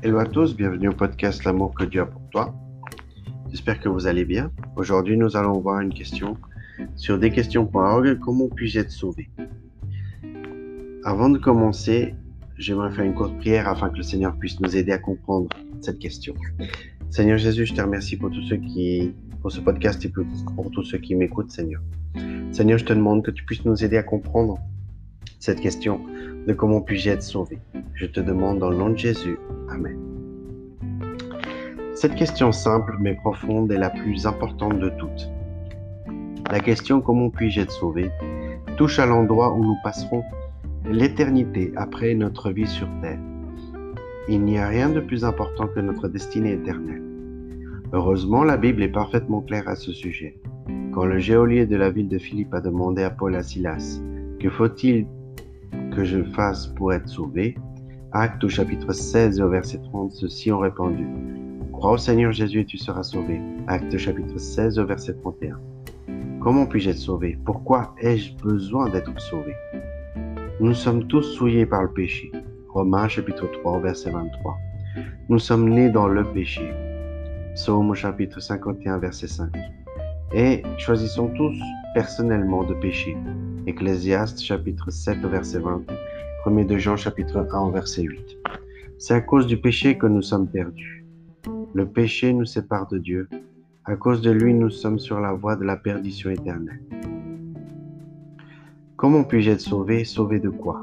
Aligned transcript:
Hello 0.00 0.20
à 0.20 0.26
tous, 0.26 0.54
bienvenue 0.54 0.90
au 0.90 0.92
podcast 0.92 1.42
L'amour 1.42 1.74
que 1.74 1.82
Dieu 1.82 2.02
a 2.02 2.06
pour 2.06 2.22
toi. 2.30 2.54
J'espère 3.50 3.80
que 3.80 3.88
vous 3.88 4.06
allez 4.06 4.24
bien. 4.24 4.52
Aujourd'hui, 4.76 5.16
nous 5.16 5.36
allons 5.36 5.58
voir 5.58 5.80
une 5.80 5.92
question 5.92 6.36
sur 6.94 7.18
desquestions.org 7.18 8.20
comment 8.20 8.48
puis-je 8.48 8.78
être 8.78 8.92
sauvé 8.92 9.28
Avant 11.02 11.28
de 11.28 11.38
commencer, 11.38 12.14
j'aimerais 12.58 12.92
faire 12.92 13.06
une 13.06 13.14
courte 13.14 13.36
prière 13.38 13.68
afin 13.68 13.90
que 13.90 13.96
le 13.96 14.04
Seigneur 14.04 14.36
puisse 14.38 14.60
nous 14.60 14.76
aider 14.76 14.92
à 14.92 14.98
comprendre 14.98 15.48
cette 15.80 15.98
question. 15.98 16.34
Seigneur 17.10 17.36
Jésus, 17.36 17.66
je 17.66 17.74
te 17.74 17.82
remercie 17.82 18.16
pour 18.16 18.30
tous 18.30 18.42
ceux 18.42 18.58
qui 18.58 19.12
pour 19.40 19.50
ce 19.50 19.60
podcast 19.60 20.04
et 20.04 20.10
pour 20.10 20.70
tous 20.70 20.84
ceux 20.84 20.98
qui 20.98 21.16
m'écoutent, 21.16 21.50
Seigneur. 21.50 21.82
Seigneur, 22.52 22.78
je 22.78 22.84
te 22.84 22.92
demande 22.92 23.24
que 23.24 23.32
tu 23.32 23.44
puisses 23.44 23.64
nous 23.64 23.82
aider 23.82 23.96
à 23.96 24.04
comprendre 24.04 24.58
cette 25.38 25.60
question 25.60 26.00
de 26.46 26.52
comment 26.52 26.80
puis-je 26.80 27.10
être 27.10 27.22
sauvé. 27.22 27.58
Je 27.94 28.06
te 28.06 28.20
demande 28.20 28.58
dans 28.58 28.70
le 28.70 28.76
nom 28.76 28.90
de 28.90 28.98
Jésus. 28.98 29.38
Amen. 29.68 29.98
Cette 31.94 32.14
question 32.14 32.52
simple 32.52 32.96
mais 33.00 33.14
profonde 33.14 33.70
est 33.72 33.78
la 33.78 33.90
plus 33.90 34.26
importante 34.26 34.78
de 34.78 34.88
toutes. 34.90 35.30
La 36.50 36.60
question 36.60 37.00
comment 37.00 37.30
puis-je 37.30 37.60
être 37.60 37.72
sauvé 37.72 38.10
touche 38.76 38.98
à 38.98 39.06
l'endroit 39.06 39.52
où 39.52 39.64
nous 39.64 39.76
passerons 39.82 40.22
l'éternité 40.90 41.72
après 41.76 42.14
notre 42.14 42.50
vie 42.50 42.66
sur 42.66 42.88
terre. 43.02 43.18
Il 44.28 44.44
n'y 44.44 44.58
a 44.58 44.68
rien 44.68 44.88
de 44.88 45.00
plus 45.00 45.24
important 45.24 45.66
que 45.66 45.80
notre 45.80 46.08
destinée 46.08 46.52
éternelle. 46.52 47.02
Heureusement, 47.92 48.44
la 48.44 48.56
Bible 48.56 48.82
est 48.82 48.88
parfaitement 48.88 49.40
claire 49.40 49.68
à 49.68 49.74
ce 49.74 49.92
sujet. 49.92 50.38
Quand 50.92 51.06
le 51.06 51.18
geôlier 51.18 51.66
de 51.66 51.76
la 51.76 51.90
ville 51.90 52.08
de 52.08 52.18
Philippe 52.18 52.54
a 52.54 52.60
demandé 52.60 53.02
à 53.02 53.10
Paul 53.10 53.34
à 53.34 53.42
Silas 53.42 54.00
Que 54.38 54.50
faut-il 54.50 55.06
que 55.94 56.04
je 56.04 56.22
fasse 56.22 56.66
pour 56.66 56.92
être 56.92 57.08
sauvé 57.08 57.56
Acte 58.12 58.42
au 58.42 58.48
chapitre 58.48 58.90
16 58.94 59.38
au 59.42 59.50
verset 59.50 59.82
30, 59.82 60.12
ceux-ci 60.12 60.50
ont 60.50 60.60
répondu 60.60 61.06
Crois 61.72 61.92
au 61.92 61.98
Seigneur 61.98 62.32
Jésus 62.32 62.60
et 62.60 62.64
tu 62.64 62.78
seras 62.78 63.02
sauvé. 63.02 63.38
Acte 63.66 63.98
chapitre 63.98 64.38
16 64.38 64.78
au 64.78 64.86
verset 64.86 65.14
31. 65.14 65.60
Comment 66.40 66.64
puis-je 66.64 66.88
être 66.88 66.96
sauvé? 66.96 67.38
Pourquoi 67.44 67.94
ai-je 68.00 68.34
besoin 68.36 68.88
d'être 68.88 69.20
sauvé? 69.20 69.52
Nous 70.58 70.72
sommes 70.72 71.06
tous 71.06 71.22
souillés 71.22 71.66
par 71.66 71.82
le 71.82 71.92
péché. 71.92 72.32
Romains 72.70 73.08
chapitre 73.08 73.46
3 73.60 73.80
verset 73.80 74.10
23. 74.10 74.56
Nous 75.28 75.38
sommes 75.38 75.68
nés 75.68 75.90
dans 75.90 76.08
le 76.08 76.24
péché. 76.24 76.72
Psaume 77.56 77.94
chapitre 77.94 78.40
51 78.40 78.98
verset 78.98 79.28
5. 79.28 79.50
Et 80.32 80.62
choisissons 80.78 81.28
tous 81.36 81.60
personnellement 81.92 82.64
de 82.64 82.72
pécher. 82.72 83.18
Ecclésiaste 83.68 84.40
chapitre 84.42 84.90
7 84.90 85.18
verset 85.26 85.58
20. 85.58 85.82
1 86.46 86.64
de 86.64 86.78
Jean 86.78 86.96
chapitre 86.96 87.46
1 87.52 87.70
verset 87.70 88.02
8. 88.02 88.38
C'est 88.96 89.12
à 89.12 89.20
cause 89.20 89.46
du 89.46 89.58
péché 89.58 89.98
que 89.98 90.06
nous 90.06 90.22
sommes 90.22 90.48
perdus. 90.48 91.04
Le 91.74 91.84
péché 91.84 92.32
nous 92.32 92.46
sépare 92.46 92.88
de 92.88 92.96
Dieu. 92.96 93.28
À 93.84 93.94
cause 93.94 94.22
de 94.22 94.30
lui, 94.30 94.54
nous 94.54 94.70
sommes 94.70 94.98
sur 94.98 95.20
la 95.20 95.34
voie 95.34 95.54
de 95.54 95.64
la 95.64 95.76
perdition 95.76 96.30
éternelle. 96.30 96.80
Comment 98.96 99.22
puis-je 99.22 99.50
être 99.50 99.60
sauvé? 99.60 100.02
Sauvé 100.04 100.40
de 100.40 100.48
quoi? 100.48 100.82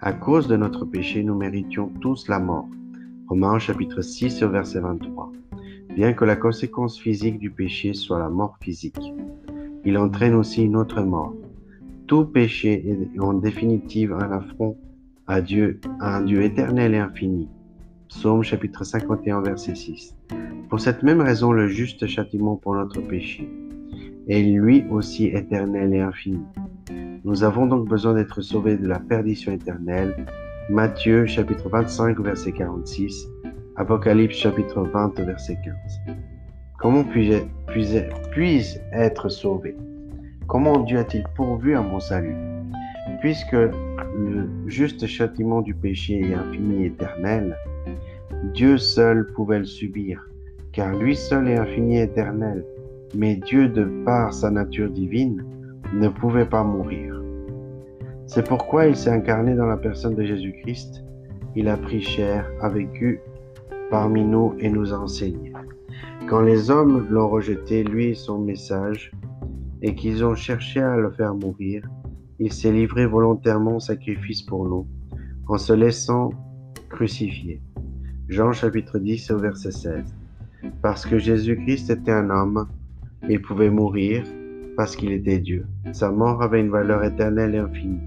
À 0.00 0.14
cause 0.14 0.48
de 0.48 0.56
notre 0.56 0.86
péché, 0.86 1.22
nous 1.22 1.36
méritions 1.36 1.92
tous 2.00 2.28
la 2.28 2.38
mort. 2.38 2.66
Romains 3.28 3.58
chapitre 3.58 4.00
6 4.00 4.42
verset 4.44 4.80
23. 4.80 5.30
Bien 5.94 6.14
que 6.14 6.24
la 6.24 6.36
conséquence 6.36 6.98
physique 6.98 7.38
du 7.38 7.50
péché 7.50 7.92
soit 7.92 8.20
la 8.20 8.30
mort 8.30 8.56
physique, 8.62 9.12
il 9.84 9.98
entraîne 9.98 10.34
aussi 10.34 10.64
une 10.64 10.76
autre 10.76 11.02
mort. 11.02 11.34
Tout 12.06 12.26
péché 12.26 12.84
est 12.86 13.18
en 13.18 13.32
définitive 13.32 14.12
un 14.12 14.30
affront 14.30 14.76
à 15.26 15.40
Dieu, 15.40 15.80
à 16.00 16.18
un 16.18 16.20
Dieu 16.20 16.42
éternel 16.42 16.92
et 16.92 16.98
infini. 16.98 17.48
Psaume 18.08 18.42
chapitre 18.42 18.84
51 18.84 19.40
verset 19.40 19.74
6. 19.74 20.14
Pour 20.68 20.80
cette 20.80 21.02
même 21.02 21.22
raison, 21.22 21.52
le 21.52 21.66
juste 21.66 22.06
châtiment 22.06 22.56
pour 22.56 22.74
notre 22.74 23.00
péché 23.00 23.48
est 24.28 24.42
lui 24.42 24.84
aussi 24.90 25.28
éternel 25.28 25.94
et 25.94 26.00
infini. 26.00 26.42
Nous 27.24 27.42
avons 27.42 27.64
donc 27.64 27.88
besoin 27.88 28.12
d'être 28.12 28.42
sauvés 28.42 28.76
de 28.76 28.86
la 28.86 28.98
perdition 28.98 29.52
éternelle. 29.52 30.26
Matthieu 30.68 31.24
chapitre 31.24 31.70
25 31.70 32.20
verset 32.20 32.52
46, 32.52 33.28
Apocalypse 33.76 34.36
chapitre 34.36 34.82
20 34.82 35.20
verset 35.20 35.58
15. 35.64 35.74
Comment 36.78 37.02
puis-je 37.02 37.38
puis 38.36 38.78
être 38.92 39.30
sauvé? 39.30 39.74
Comment 40.46 40.80
Dieu 40.80 40.98
a-t-il 40.98 41.24
pourvu 41.34 41.74
à 41.74 41.80
mon 41.80 42.00
salut? 42.00 42.36
Puisque 43.20 43.52
le 43.52 44.48
juste 44.66 45.06
châtiment 45.06 45.62
du 45.62 45.74
péché 45.74 46.20
est 46.20 46.34
infini 46.34 46.82
et 46.82 46.86
éternel, 46.86 47.56
Dieu 48.52 48.76
seul 48.76 49.26
pouvait 49.32 49.60
le 49.60 49.64
subir, 49.64 50.28
car 50.72 50.94
lui 50.94 51.16
seul 51.16 51.48
est 51.48 51.56
infini 51.56 51.96
et 51.96 52.02
éternel. 52.02 52.64
Mais 53.16 53.36
Dieu, 53.36 53.68
de 53.68 53.84
par 54.04 54.34
sa 54.34 54.50
nature 54.50 54.90
divine, 54.90 55.44
ne 55.94 56.08
pouvait 56.08 56.44
pas 56.44 56.62
mourir. 56.62 57.22
C'est 58.26 58.46
pourquoi 58.46 58.86
il 58.86 58.96
s'est 58.96 59.10
incarné 59.10 59.54
dans 59.54 59.66
la 59.66 59.76
personne 59.78 60.14
de 60.14 60.24
Jésus-Christ. 60.24 61.04
Il 61.56 61.68
a 61.68 61.76
pris 61.76 62.02
chair, 62.02 62.50
a 62.60 62.68
vécu 62.68 63.20
parmi 63.90 64.24
nous 64.24 64.54
et 64.58 64.68
nous 64.68 64.92
a 64.92 64.98
enseigné. 64.98 65.52
Quand 66.28 66.40
les 66.40 66.70
hommes 66.70 67.06
l'ont 67.08 67.28
rejeté, 67.28 67.84
lui 67.84 68.06
et 68.06 68.14
son 68.14 68.38
message, 68.38 69.12
et 69.84 69.94
qu'ils 69.94 70.24
ont 70.24 70.34
cherché 70.34 70.80
à 70.80 70.96
le 70.96 71.10
faire 71.10 71.34
mourir, 71.34 71.86
il 72.38 72.50
s'est 72.50 72.72
livré 72.72 73.04
volontairement 73.04 73.76
au 73.76 73.80
sacrifice 73.80 74.40
pour 74.40 74.66
nous, 74.66 74.86
en 75.46 75.58
se 75.58 75.74
laissant 75.74 76.30
crucifier. 76.88 77.60
Jean 78.30 78.52
chapitre 78.52 78.98
10 78.98 79.30
au 79.32 79.38
verset 79.38 79.72
16. 79.72 80.16
Parce 80.80 81.04
que 81.04 81.18
Jésus-Christ 81.18 81.90
était 81.90 82.12
un 82.12 82.30
homme, 82.30 82.66
il 83.28 83.42
pouvait 83.42 83.68
mourir 83.68 84.24
parce 84.74 84.96
qu'il 84.96 85.12
était 85.12 85.38
Dieu. 85.38 85.66
Sa 85.92 86.10
mort 86.10 86.40
avait 86.42 86.60
une 86.60 86.70
valeur 86.70 87.04
éternelle 87.04 87.54
et 87.54 87.58
infinie. 87.58 88.00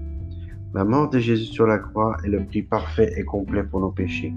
La 0.74 0.84
mort 0.84 1.08
de 1.08 1.20
Jésus 1.20 1.52
sur 1.52 1.68
la 1.68 1.78
croix 1.78 2.16
est 2.24 2.28
le 2.28 2.44
prix 2.44 2.62
parfait 2.62 3.12
et 3.16 3.22
complet 3.22 3.62
pour 3.62 3.78
nos 3.78 3.92
péchés. 3.92 4.34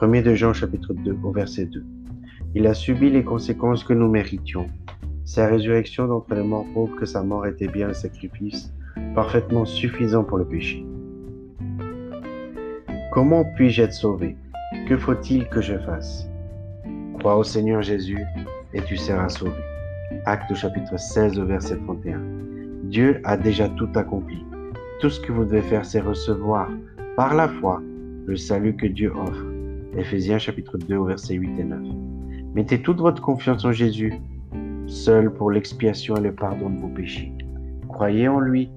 1 0.00 0.22
de 0.22 0.34
Jean 0.36 0.52
chapitre 0.52 0.94
2 0.94 1.18
au 1.24 1.32
verset 1.32 1.66
2. 1.66 1.84
Il 2.54 2.68
a 2.68 2.74
subi 2.74 3.10
les 3.10 3.24
conséquences 3.24 3.82
que 3.82 3.94
nous 3.94 4.08
méritions. 4.08 4.68
Sa 5.28 5.46
résurrection 5.46 6.06
d'entre 6.06 6.34
les 6.34 6.42
morts 6.42 6.64
prouve 6.72 6.94
que 6.94 7.04
sa 7.04 7.22
mort 7.22 7.44
était 7.44 7.68
bien 7.68 7.90
un 7.90 7.92
sacrifice 7.92 8.72
parfaitement 9.14 9.66
suffisant 9.66 10.24
pour 10.24 10.38
le 10.38 10.46
péché. 10.46 10.86
Comment 13.12 13.44
puis-je 13.54 13.82
être 13.82 13.92
sauvé? 13.92 14.38
Que 14.88 14.96
faut-il 14.96 15.46
que 15.50 15.60
je 15.60 15.76
fasse? 15.80 16.26
Crois 17.18 17.36
au 17.36 17.44
Seigneur 17.44 17.82
Jésus 17.82 18.24
et 18.72 18.80
tu 18.80 18.96
seras 18.96 19.28
sauvé. 19.28 19.60
Acte 20.24 20.54
chapitre 20.54 20.98
16 20.98 21.38
au 21.38 21.44
verset 21.44 21.76
31. 21.76 22.22
Dieu 22.84 23.20
a 23.24 23.36
déjà 23.36 23.68
tout 23.68 23.90
accompli. 23.96 24.42
Tout 24.98 25.10
ce 25.10 25.20
que 25.20 25.30
vous 25.30 25.44
devez 25.44 25.60
faire, 25.60 25.84
c'est 25.84 26.00
recevoir 26.00 26.70
par 27.16 27.34
la 27.34 27.48
foi 27.48 27.82
le 28.24 28.36
salut 28.36 28.74
que 28.76 28.86
Dieu 28.86 29.12
offre. 29.14 29.44
Éphésiens 29.94 30.38
chapitre 30.38 30.78
2 30.78 30.96
au 30.96 31.04
verset 31.04 31.34
8 31.34 31.60
et 31.60 31.64
9. 31.64 31.80
Mettez 32.54 32.80
toute 32.80 33.00
votre 33.00 33.20
confiance 33.20 33.66
en 33.66 33.72
Jésus, 33.72 34.14
seul 34.88 35.30
pour 35.30 35.50
l'expiation 35.50 36.16
et 36.16 36.20
le 36.20 36.32
pardon 36.32 36.70
de 36.70 36.78
vos 36.80 36.88
péchés. 36.88 37.32
Croyez 37.88 38.26
en 38.26 38.40
lui 38.40 38.70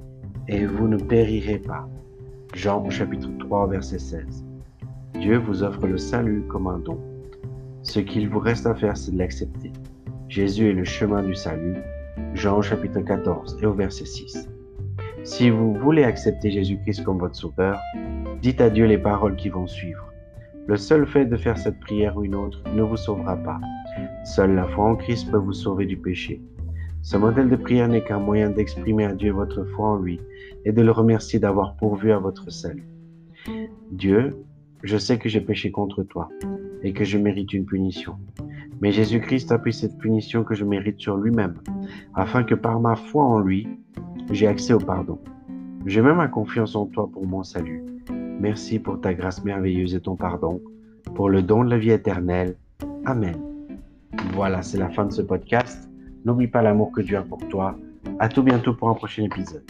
et 0.48 0.66
vous 0.66 0.88
ne 0.88 0.98
périrez 0.98 1.60
pas. 1.60 1.88
Jean 2.54 2.90
chapitre 2.90 3.30
3 3.40 3.68
verset 3.68 4.00
16. 4.00 4.46
Dieu 5.20 5.38
vous 5.38 5.64
offre 5.64 5.88
le 5.88 5.98
salut 5.98 6.44
comme 6.50 6.68
un 6.68 6.80
don. 6.80 7.00
Ce 7.82 8.00
qu'il 8.00 8.30
vous 8.30 8.40
reste 8.40 8.66
à 8.68 8.76
faire, 8.76 8.98
c'est 8.98 9.12
de 9.12 9.18
l'accepter. 9.18 9.72
Jésus 10.28 10.70
est 10.70 10.74
le 10.74 10.84
chemin 10.84 11.24
du 11.24 11.34
salut. 11.34 11.78
Jean 12.34 12.62
chapitre 12.62 13.00
14 13.00 13.60
et 13.62 13.66
au 13.66 13.74
verset 13.74 14.06
6. 14.06 14.50
Si 15.24 15.50
vous 15.50 15.74
voulez 15.76 16.04
accepter 16.04 16.52
Jésus-Christ 16.52 17.04
comme 17.04 17.20
votre 17.20 17.36
sauveur, 17.36 17.80
dites 18.42 18.60
à 18.60 18.70
Dieu 18.70 18.86
les 18.86 18.98
paroles 18.98 19.36
qui 19.36 19.50
vont 19.50 19.68
suivre. 19.68 20.12
Le 20.68 20.76
seul 20.78 21.06
fait 21.06 21.26
de 21.26 21.38
faire 21.38 21.58
cette 21.58 21.80
prière 21.80 22.18
ou 22.18 22.24
une 22.24 22.36
autre 22.36 22.62
ne 22.74 22.82
vous 22.82 22.98
sauvera 22.98 23.36
pas. 23.38 23.60
Seule 24.24 24.56
la 24.56 24.68
foi 24.68 24.86
en 24.86 24.96
Christ 24.96 25.30
peut 25.32 25.38
vous 25.38 25.54
sauver 25.54 25.86
du 25.86 25.98
péché. 25.98 26.42
Ce 27.02 27.18
modèle 27.18 27.50
de 27.50 27.56
prière 27.56 27.88
n'est 27.88 28.04
qu'un 28.04 28.20
moyen 28.20 28.50
d'exprimer 28.50 29.06
à 29.06 29.14
Dieu 29.14 29.32
votre 29.32 29.64
foi 29.64 29.90
en 29.90 29.96
lui 29.98 30.20
et 30.66 30.72
de 30.72 30.82
le 30.82 30.92
remercier 30.92 31.40
d'avoir 31.40 31.76
pourvu 31.76 32.12
à 32.12 32.20
votre 32.20 32.52
salut. 32.52 32.88
Dieu, 33.92 34.36
je 34.84 34.98
sais 34.98 35.18
que 35.18 35.30
j'ai 35.30 35.42
péché 35.42 35.72
contre 35.72 36.04
toi 36.04 36.30
et 36.84 36.94
que 36.94 37.04
je 37.04 37.18
mérite 37.18 37.54
une 37.54 37.66
punition. 37.66 38.16
Mais 38.82 38.92
Jésus-Christ 38.92 39.52
a 39.52 39.60
pris 39.60 39.74
cette 39.74 39.98
punition 39.98 40.44
que 40.44 40.56
je 40.56 40.66
mérite 40.66 41.00
sur 41.00 41.18
lui-même, 41.18 41.56
afin 42.16 42.44
que 42.44 42.56
par 42.56 42.80
ma 42.80 42.96
foi 42.96 43.24
en 43.24 43.40
lui, 43.40 43.68
j'ai 44.32 44.48
accès 44.48 44.74
au 44.74 44.80
pardon. 44.80 45.20
J'ai 45.86 46.02
même 46.02 46.18
ma 46.18 46.28
confiance 46.28 46.76
en 46.76 46.86
toi 46.86 47.10
pour 47.12 47.26
mon 47.26 47.44
salut. 47.44 47.84
Merci 48.40 48.80
pour 48.80 49.00
ta 49.02 49.14
grâce 49.14 49.44
merveilleuse 49.44 49.94
et 49.96 50.02
ton 50.02 50.16
pardon, 50.16 50.62
pour 51.16 51.30
le 51.30 51.42
don 51.42 51.64
de 51.64 51.70
la 51.70 51.78
vie 51.78 51.92
éternelle. 51.92 52.56
Amen. 53.06 53.51
Voilà, 54.34 54.62
c'est 54.62 54.78
la 54.78 54.90
fin 54.90 55.06
de 55.06 55.12
ce 55.12 55.22
podcast. 55.22 55.90
N'oublie 56.26 56.48
pas 56.48 56.62
l'amour 56.62 56.92
que 56.92 57.02
Dieu 57.02 57.18
a 57.18 57.22
pour 57.22 57.40
toi. 57.50 57.76
À 58.20 58.30
tout 58.30 58.44
bientôt 58.44 58.74
pour 58.74 58.90
un 58.90 58.94
prochain 58.94 59.24
épisode. 59.24 59.64